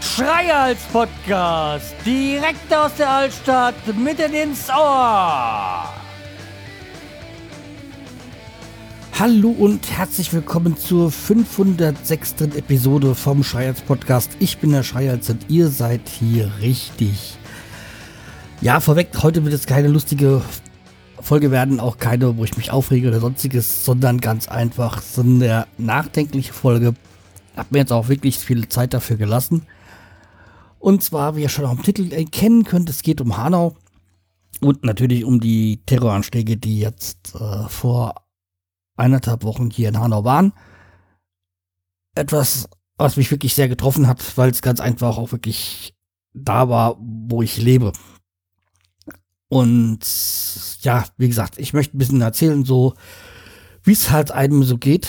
[0.00, 5.84] Schreihals Podcast, direkt aus der Altstadt, mitten ins Ohr.
[9.18, 12.40] Hallo und herzlich willkommen zur 506.
[12.56, 14.30] Episode vom Schreihals Podcast.
[14.38, 17.36] Ich bin der Schreihals und ihr seid hier richtig.
[18.62, 20.42] Ja, vorweg, heute wird es keine lustige
[21.22, 25.66] Folge werden, auch keine, wo ich mich aufrege oder sonstiges, sondern ganz einfach so eine
[25.78, 26.94] nachdenkliche Folge.
[27.56, 29.66] Hab mir jetzt auch wirklich viel Zeit dafür gelassen.
[30.78, 33.76] Und zwar, wie ihr schon am Titel erkennen könnt, es geht um Hanau
[34.60, 38.26] und natürlich um die Terroranschläge, die jetzt äh, vor
[38.96, 40.52] eineinhalb Wochen hier in Hanau waren.
[42.14, 45.94] Etwas, was mich wirklich sehr getroffen hat, weil es ganz einfach auch wirklich
[46.32, 47.92] da war, wo ich lebe.
[49.50, 49.98] Und
[50.82, 52.94] ja, wie gesagt, ich möchte ein bisschen erzählen, so
[53.82, 55.08] wie es halt einem so geht,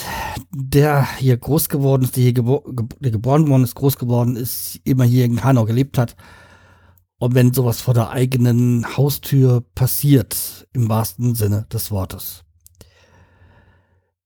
[0.50, 2.64] der hier groß geworden ist, der hier gebo
[2.98, 6.16] der geboren worden ist, groß geworden ist, immer hier in Hanau gelebt hat.
[7.18, 12.42] Und wenn sowas vor der eigenen Haustür passiert, im wahrsten Sinne des Wortes.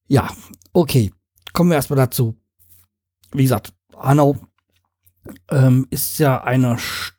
[0.06, 0.30] Ja,
[0.72, 1.12] okay.
[1.52, 2.40] Kommen wir erstmal dazu.
[3.32, 4.36] Wie gesagt, Hanau
[5.50, 7.15] ähm, ist ja eine Stadt,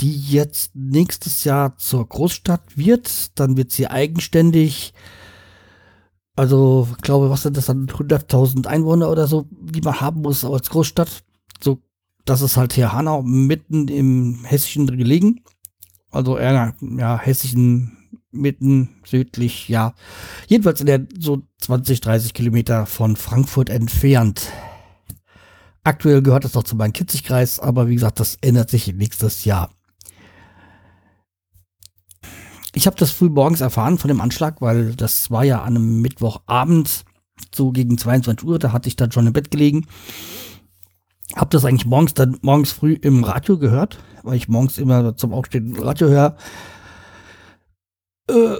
[0.00, 3.38] die jetzt nächstes Jahr zur Großstadt wird.
[3.38, 4.92] Dann wird sie eigenständig
[6.40, 7.86] also, ich glaube, was sind das dann?
[7.86, 11.22] 100.000 Einwohner oder so, die man haben muss als Großstadt.
[11.62, 11.82] So,
[12.24, 15.42] das ist halt hier Hanau mitten im Hessischen gelegen.
[16.10, 17.98] Also, eher, ja, Hessischen
[18.30, 19.92] mitten südlich, ja.
[20.46, 24.50] Jedenfalls in der so 20, 30 Kilometer von Frankfurt entfernt.
[25.82, 29.70] Aktuell gehört es noch zu meinem Kitzigkreis, aber wie gesagt, das ändert sich nächstes Jahr.
[32.74, 36.00] Ich habe das früh morgens erfahren von dem Anschlag, weil das war ja an einem
[36.02, 37.04] Mittwochabend,
[37.54, 39.86] so gegen 22 Uhr, da hatte ich dann schon im Bett gelegen.
[41.34, 45.32] Hab das eigentlich morgens dann morgens früh im Radio gehört, weil ich morgens immer zum
[45.32, 46.36] Aufstehen Radio höre.
[48.28, 48.56] Äh,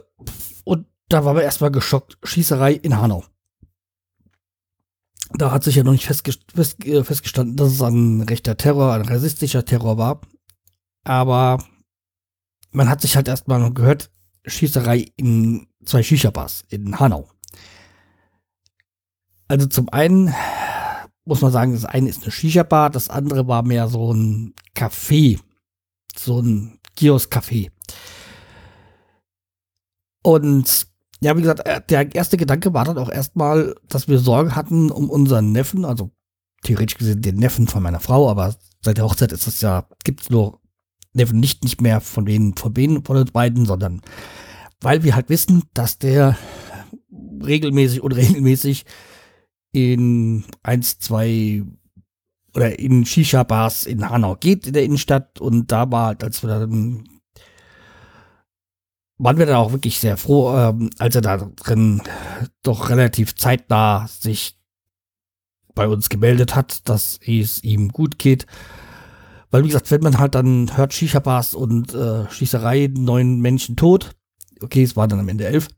[0.65, 2.19] und da war man erstmal geschockt.
[2.23, 3.25] Schießerei in Hanau.
[5.35, 9.65] Da hat sich ja noch nicht äh, festgestanden, dass es ein rechter Terror, ein rassistischer
[9.65, 10.21] Terror war.
[11.05, 11.65] Aber
[12.73, 14.11] man hat sich halt erstmal gehört,
[14.45, 17.29] Schießerei in zwei Shisha-Bars in Hanau.
[19.49, 20.35] Also zum einen
[21.25, 25.39] muss man sagen, das eine ist eine Shisha-Bar, das andere war mehr so ein Café,
[26.17, 27.71] so ein Kiosk-Café.
[30.23, 30.90] Und
[31.20, 34.91] ja, wie gesagt, äh, der erste Gedanke war dann auch erstmal, dass wir Sorge hatten
[34.91, 36.10] um unseren Neffen, also
[36.62, 40.22] theoretisch gesehen den Neffen von meiner Frau, aber seit der Hochzeit ist es ja, gibt
[40.22, 40.60] es nur
[41.12, 44.00] Neffen nicht, nicht mehr von denen, von denen, von uns beiden, sondern
[44.81, 46.36] weil wir halt wissen, dass der
[47.44, 48.84] regelmäßig oder regelmäßig
[49.72, 51.62] in eins, zwei
[52.54, 55.41] oder in Shisha-Bars in Hanau geht in der Innenstadt.
[55.41, 57.04] Und da war halt, als wir dann
[59.22, 62.03] waren wir dann auch wirklich sehr froh, ähm, als er da drin
[62.62, 64.58] doch relativ zeitnah sich
[65.75, 68.47] bei uns gemeldet hat, dass es ihm gut geht
[69.50, 74.14] weil, wie gesagt, wenn man halt dann hört Shisha-Bars und äh, Schießerei, neun Menschen tot.
[74.62, 75.69] Okay, es waren dann am Ende elf.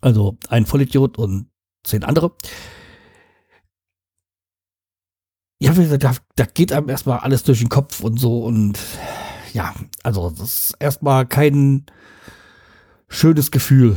[0.00, 1.48] Also ein Vollidiot und
[1.84, 2.32] zehn andere.
[5.60, 8.78] Ja, wie gesagt, da, da geht einem erstmal alles durch den Kopf und so und
[9.56, 11.86] ja, also das ist erstmal kein
[13.08, 13.96] schönes Gefühl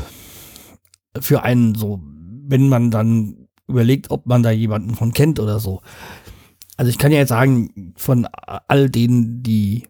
[1.19, 5.81] für einen so, wenn man dann überlegt, ob man da jemanden von kennt oder so.
[6.77, 9.85] Also ich kann ja jetzt sagen, von all denen, die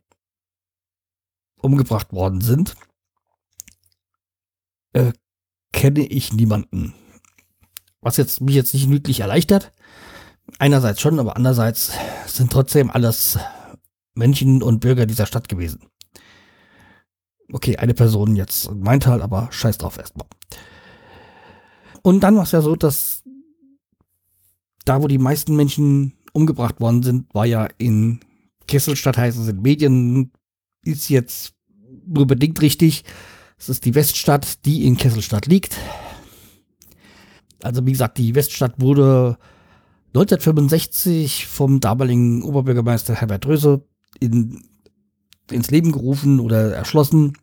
[1.61, 2.75] umgebracht worden sind,
[4.93, 5.13] äh,
[5.71, 6.95] kenne ich niemanden.
[8.01, 9.71] Was jetzt mich jetzt nicht wirklich erleichtert.
[10.57, 11.91] Einerseits schon, aber andererseits
[12.25, 13.37] sind trotzdem alles
[14.19, 15.81] Menschen und Bürger dieser Stadt gewesen.
[17.51, 20.27] Okay, eine Person jetzt meint halt, aber scheiß drauf erstmal.
[22.03, 23.23] Und dann war es ja so, dass
[24.85, 28.19] da, wo die meisten Menschen umgebracht worden sind, war ja in
[28.67, 30.31] Kesselstadt, heißt es in Medien,
[30.83, 31.53] ist jetzt
[32.05, 33.03] nur bedingt richtig.
[33.57, 35.75] Es ist die Weststadt, die in Kesselstadt liegt.
[37.61, 39.37] Also wie gesagt, die Weststadt wurde
[40.13, 43.85] 1965 vom damaligen Oberbürgermeister Herbert Röse
[44.19, 44.63] in,
[45.51, 47.33] ins Leben gerufen oder erschlossen,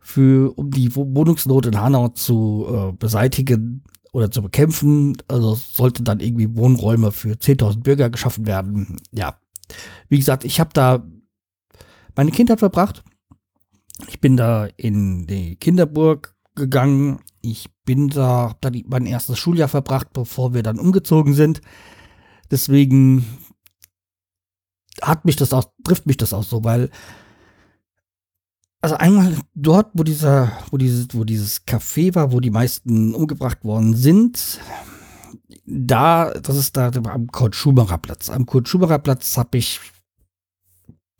[0.00, 5.16] für, um die Wohnungsnot in Hanau zu äh, beseitigen oder zu bekämpfen.
[5.28, 8.96] Also sollte dann irgendwie Wohnräume für 10.000 Bürger geschaffen werden.
[9.12, 9.38] Ja,
[10.08, 11.04] wie gesagt, ich habe da
[12.16, 13.04] meine Kindheit verbracht.
[14.08, 17.20] Ich bin da in die Kinderburg gegangen.
[17.42, 21.60] Ich bin da, da die, mein erstes Schuljahr verbracht, bevor wir dann umgezogen sind.
[22.50, 23.24] Deswegen
[25.02, 26.90] hat mich das auch, trifft mich das auch so, weil
[28.82, 33.62] also einmal dort, wo dieser, wo dieses, wo dieses Café war, wo die meisten umgebracht
[33.62, 34.58] worden sind,
[35.66, 38.30] da, das ist da am Kurt-Schumacher Platz.
[38.30, 39.80] Am Kurt-Schumacher Platz habe ich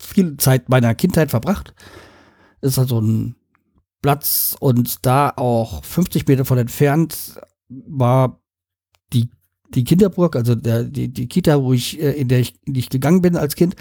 [0.01, 1.75] viel Zeit meiner Kindheit verbracht.
[2.63, 3.37] Ist also ein
[4.03, 7.39] Platz und da auch 50 Meter von entfernt
[7.69, 8.41] war
[9.13, 9.31] die,
[9.75, 12.81] die Kinderburg, also der, die, die Kita, wo ich, äh, in der ich, in die
[12.81, 13.77] ich gegangen bin als Kind.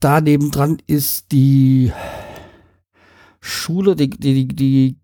[0.00, 1.92] Da nebendran ist die
[3.40, 4.98] Schule, die, die, die,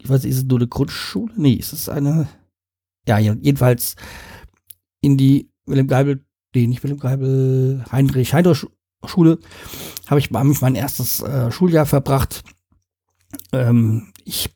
[0.00, 1.32] ich weiß ist es nur eine Grundschule?
[1.36, 2.28] Nee, ist es eine,
[3.06, 3.96] ja, jedenfalls
[5.00, 6.24] in die Wilhelm Geibel,
[6.54, 8.66] nee, nicht Wilhelm Geibel, Heinrich Heinrich
[9.04, 9.38] Schule
[10.06, 12.42] habe ich mein erstes äh, Schuljahr verbracht.
[13.52, 14.55] Ähm, ich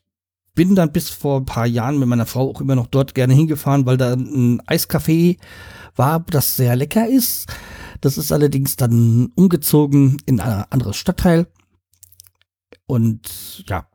[0.61, 3.33] bin dann bis vor ein paar Jahren mit meiner Frau auch immer noch dort gerne
[3.33, 5.39] hingefahren, weil da ein Eiscafé
[5.95, 7.51] war, das sehr lecker ist.
[7.99, 11.47] Das ist allerdings dann umgezogen in ein anderes Stadtteil.
[12.85, 13.89] Und ja,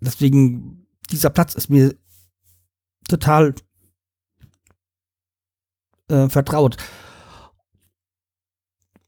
[0.00, 1.94] deswegen, dieser Platz ist mir
[3.06, 3.54] total
[6.08, 6.78] äh, vertraut.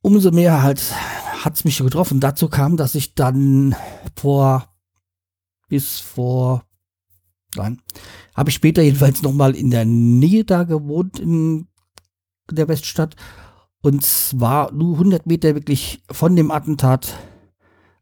[0.02, 0.82] Umso mehr halt
[1.42, 2.20] hat es mich getroffen.
[2.20, 3.74] Dazu kam, dass ich dann
[4.14, 4.68] vor
[5.68, 6.66] bis vor
[7.56, 7.80] nein,
[8.34, 11.66] habe ich später jedenfalls noch mal in der Nähe da gewohnt in
[12.50, 13.16] der Weststadt
[13.82, 17.14] und zwar nur 100 Meter wirklich von dem Attentat,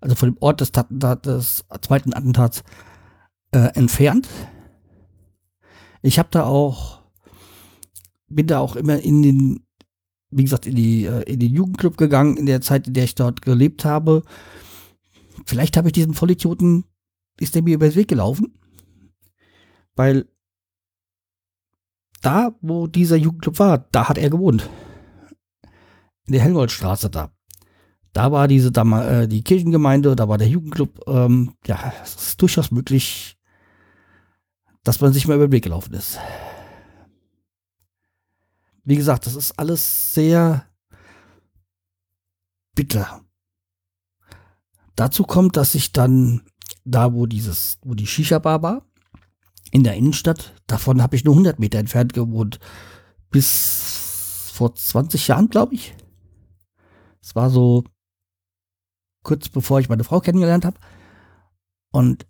[0.00, 2.62] also von dem Ort des, Attentat, des zweiten Attentats
[3.52, 4.28] äh, entfernt.
[6.02, 7.02] Ich habe da auch
[8.28, 9.60] bin da auch immer in den
[10.32, 13.14] wie gesagt, in, die, äh, in den Jugendclub gegangen, in der Zeit, in der ich
[13.14, 14.22] dort gelebt habe.
[15.46, 16.84] Vielleicht habe ich diesen Vollidioten,
[17.38, 18.54] ist der mir über den Weg gelaufen.
[19.94, 20.26] Weil
[22.20, 24.68] da, wo dieser Jugendclub war, da hat er gewohnt.
[26.26, 27.32] In der Helmholtzstraße da.
[28.12, 31.08] Da war diese, da, äh, die Kirchengemeinde, da war der Jugendclub.
[31.08, 33.38] Ähm, ja, es ist durchaus möglich,
[34.84, 36.18] dass man sich mal über den Weg gelaufen ist
[38.84, 40.66] wie gesagt, das ist alles sehr
[42.74, 43.24] bitter.
[44.96, 46.42] Dazu kommt, dass ich dann
[46.84, 48.86] da, wo dieses, wo die Shisha-Bar war,
[49.72, 52.60] in der Innenstadt, davon habe ich nur 100 Meter entfernt gewohnt.
[53.30, 55.94] Bis vor 20 Jahren, glaube ich.
[57.22, 57.82] Es war so
[59.22, 60.78] kurz bevor ich meine Frau kennengelernt habe.
[61.90, 62.26] Und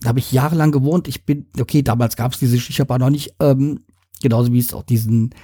[0.00, 1.06] da habe ich jahrelang gewohnt.
[1.06, 3.84] Ich bin, okay, damals gab es diese Shisha-Bar noch nicht, ähm,
[4.22, 5.34] genauso wie es auch diesen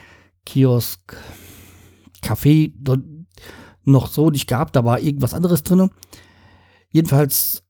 [0.46, 1.16] Kiosk,
[2.22, 2.72] Café
[3.84, 4.72] noch so nicht gab.
[4.72, 5.90] Da war irgendwas anderes drin.
[6.90, 7.62] Jedenfalls,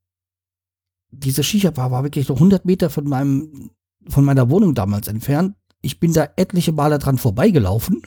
[1.11, 3.71] diese Shisha-Bar war wirklich so 100 Meter von meinem,
[4.09, 5.57] von meiner Wohnung damals entfernt.
[5.83, 8.03] Ich bin da etliche Male dran vorbeigelaufen.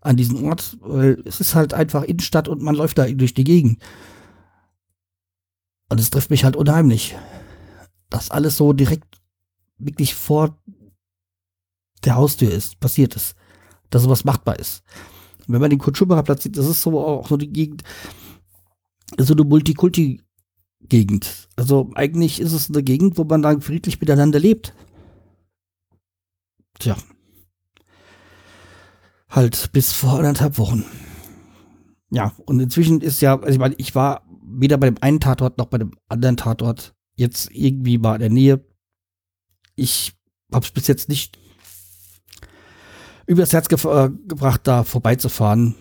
[0.00, 0.78] An diesem Ort.
[0.80, 3.82] Weil es ist halt einfach Innenstadt und man läuft da durch die Gegend.
[5.88, 7.16] Und es trifft mich halt unheimlich.
[8.10, 9.20] Das alles so direkt
[9.78, 10.58] wirklich vor
[12.04, 13.36] der Haustür ist, passiert ist
[13.92, 14.82] dass sowas machbar ist.
[15.46, 17.82] wenn man den Kurt Schumacher Platz sieht, das ist so auch so die Gegend,
[19.18, 19.44] so eine
[20.82, 21.48] Multikulti-Gegend.
[21.56, 24.74] Also eigentlich ist es eine Gegend, wo man dann friedlich miteinander lebt.
[26.78, 26.96] Tja.
[29.28, 30.84] Halt bis vor anderthalb Wochen.
[32.10, 35.56] Ja, und inzwischen ist ja, also ich meine, ich war weder bei dem einen Tatort
[35.56, 38.64] noch bei dem anderen Tatort jetzt irgendwie mal in der Nähe.
[39.76, 40.12] Ich
[40.52, 41.38] habe es bis jetzt nicht
[43.26, 45.74] übers Herz ge äh, gebracht, da vorbeizufahren.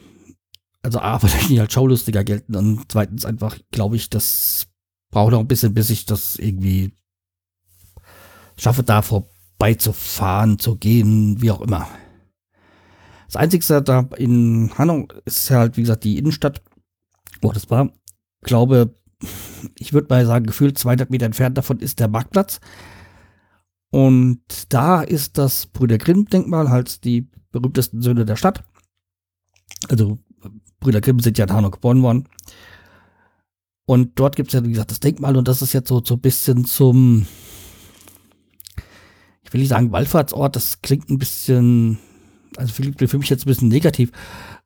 [0.83, 4.70] Also A, weil die halt schaulustiger gelten und zweitens einfach, glaube ich, das
[5.11, 6.97] braucht noch ein bisschen, bis ich das irgendwie
[8.57, 11.87] schaffe, da vorbeizufahren, zu gehen, wie auch immer.
[13.27, 16.61] Das Einzige da in Hanau ist halt, wie gesagt, die Innenstadt,
[17.41, 17.91] wo das war.
[18.41, 18.95] Ich glaube,
[19.75, 22.59] ich würde mal sagen, gefühlt 200 Meter entfernt davon ist der Marktplatz.
[23.89, 28.63] Und da ist das Brüder Grimm-Denkmal, halt die berühmtesten Söhne der Stadt.
[29.89, 30.17] Also
[30.79, 32.27] Brüder Grimm sind ja in Hanau geboren worden.
[33.91, 36.13] Und dort gibt es ja, wie gesagt, das Denkmal und das ist jetzt so, so
[36.13, 37.27] ein bisschen zum,
[39.43, 41.99] ich will nicht sagen Wallfahrtsort, das klingt ein bisschen,
[42.55, 44.13] also für, für mich jetzt ein bisschen negativ,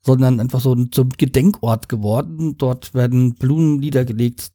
[0.04, 2.56] sondern einfach so zum Gedenkort geworden.
[2.60, 4.52] Dort werden Blumen niedergelegt.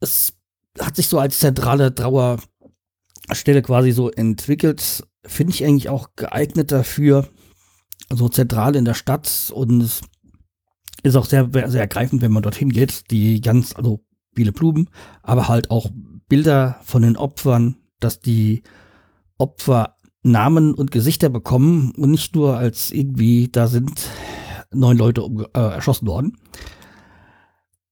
[0.00, 0.34] Es
[0.78, 5.02] hat sich so als zentrale Trauerstelle quasi so entwickelt.
[5.24, 7.26] Finde ich eigentlich auch geeignet dafür,
[8.10, 10.02] so zentral in der Stadt und es
[11.02, 13.10] ist auch sehr, sehr ergreifend, wenn man dorthin geht.
[13.10, 14.04] Die ganz, also
[14.34, 14.88] viele Blumen,
[15.22, 15.90] aber halt auch
[16.28, 18.62] Bilder von den Opfern, dass die
[19.38, 24.08] Opfer Namen und Gesichter bekommen und nicht nur als irgendwie, da sind
[24.70, 25.22] neun Leute
[25.54, 26.36] äh, erschossen worden,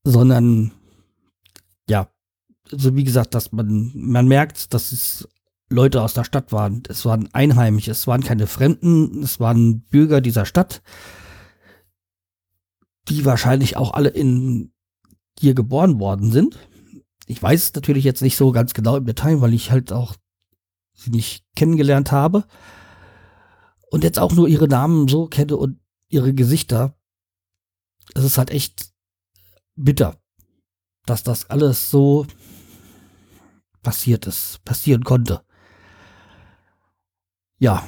[0.04, 0.72] sondern
[1.88, 2.08] ja,
[2.70, 5.26] also wie gesagt, dass man, man merkt, dass es
[5.70, 6.82] Leute aus der Stadt waren.
[6.88, 10.82] Es waren Einheimische, es waren keine Fremden, es waren Bürger dieser Stadt,
[13.08, 14.72] die wahrscheinlich auch alle in
[15.38, 16.58] hier geboren worden sind.
[17.26, 20.14] Ich weiß natürlich jetzt nicht so ganz genau im Detail, weil ich halt auch
[20.94, 22.44] sie nicht kennengelernt habe
[23.90, 26.94] und jetzt auch nur ihre Namen so kenne und ihre Gesichter.
[28.14, 28.92] Es ist halt echt
[29.76, 30.16] bitter,
[31.06, 32.26] dass das alles so
[33.82, 35.42] passiert ist, passieren konnte.
[37.58, 37.86] Ja.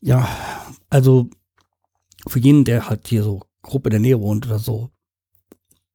[0.00, 0.28] Ja,
[0.90, 1.28] also
[2.26, 4.90] für jeden, der halt hier so grob in der Nähe wohnt oder so,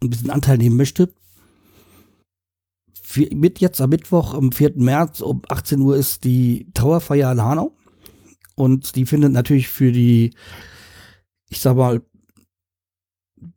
[0.02, 1.14] ein bisschen Anteil nehmen möchte,
[3.32, 4.74] mit jetzt am Mittwoch, am 4.
[4.78, 7.78] März um 18 Uhr ist die Trauerfeier in Hanau.
[8.56, 10.32] Und die findet natürlich für die,
[11.50, 12.02] ich sag mal,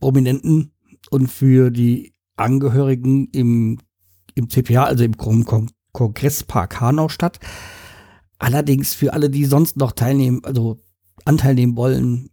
[0.01, 0.73] Prominenten
[1.11, 3.79] und für die Angehörigen im,
[4.35, 7.41] im CPH, also im Kon Kongresspark Hanau statt.
[8.39, 10.81] Allerdings für alle, die sonst noch teilnehmen, also
[11.25, 12.31] Anteil nehmen wollen,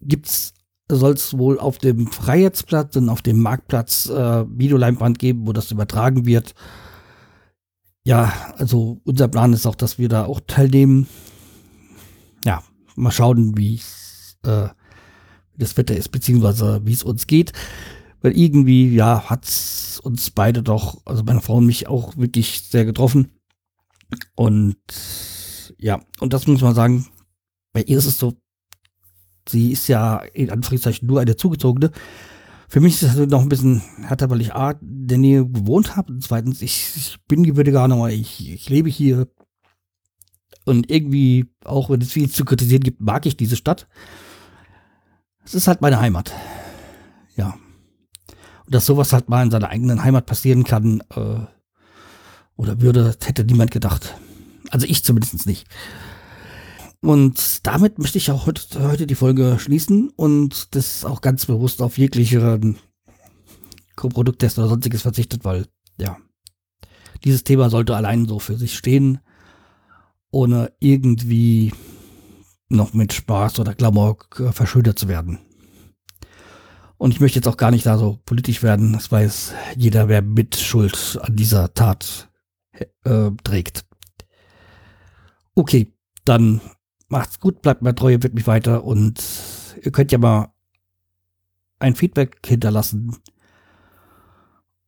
[0.00, 0.54] gibt's
[0.96, 5.70] soll es wohl auf dem Freiheitsplatz und auf dem Marktplatz äh, Videoleinwand geben, wo das
[5.70, 6.54] übertragen wird.
[8.04, 11.06] Ja, also unser Plan ist auch, dass wir da auch teilnehmen.
[12.44, 12.62] Ja,
[12.96, 13.80] mal schauen, wie
[14.44, 14.68] äh,
[15.56, 17.52] das Wetter ist, beziehungsweise wie es uns geht.
[18.20, 22.62] Weil irgendwie, ja, hat es uns beide doch, also meine Frau und mich auch wirklich
[22.62, 23.32] sehr getroffen.
[24.34, 24.76] Und
[25.82, 27.06] ja, und das muss man sagen,
[27.72, 28.34] bei ihr ist es so,
[29.48, 31.90] sie ist ja in Anführungszeichen nur eine zugezogene.
[32.68, 36.12] Für mich ist es noch ein bisschen härter, weil ich A, der Nähe gewohnt habe
[36.12, 39.26] und zweitens, ich, ich bin gebürtiger ich, ich lebe hier
[40.64, 43.88] und irgendwie, auch wenn es viel zu kritisieren gibt, mag ich diese Stadt.
[45.44, 46.32] Es ist halt meine Heimat.
[47.34, 47.56] Ja.
[48.64, 51.40] Und dass sowas halt mal in seiner eigenen Heimat passieren kann, äh,
[52.54, 54.14] oder würde, hätte niemand gedacht.
[54.72, 55.66] Also ich zumindest nicht.
[57.00, 61.82] Und damit möchte ich auch heute, heute die Folge schließen und das auch ganz bewusst
[61.82, 62.60] auf jegliche
[63.96, 65.66] Co-Produkttest oder sonstiges verzichtet, weil,
[65.98, 66.16] ja,
[67.22, 69.18] dieses Thema sollte allein so für sich stehen,
[70.30, 71.72] ohne irgendwie
[72.68, 75.38] noch mit Spaß oder Klamauk äh, verschödert zu werden.
[76.96, 78.94] Und ich möchte jetzt auch gar nicht da so politisch werden.
[78.94, 82.30] Das weiß jeder, wer mit Schuld an dieser Tat
[83.04, 83.84] äh, trägt.
[85.54, 85.92] Okay,
[86.24, 86.60] dann
[87.08, 89.22] macht's gut, bleibt mir treu, wird mich weiter und
[89.82, 90.52] ihr könnt ja mal
[91.78, 93.16] ein Feedback hinterlassen,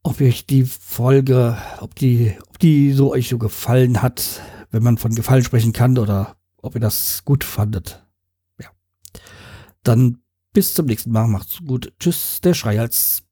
[0.02, 4.98] ob euch die Folge, ob die, ob die so euch so gefallen hat, wenn man
[4.98, 8.06] von Gefallen sprechen kann oder ob ihr das gut fandet.
[8.60, 8.70] Ja.
[9.82, 10.18] Dann
[10.52, 11.26] bis zum nächsten Mal.
[11.26, 11.92] Macht's gut.
[11.98, 13.23] Tschüss, der Schreihals.